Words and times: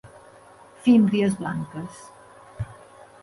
Fímbries 0.81 1.35
blanques. 1.37 2.09